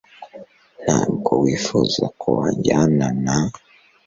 Ntabwo 0.83 1.31
wifuza 1.43 2.03
ko 2.19 2.27
wajyana 2.39 3.07
na 3.23 3.37